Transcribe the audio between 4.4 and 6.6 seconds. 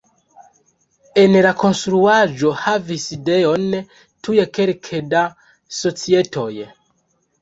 kelke da societoj.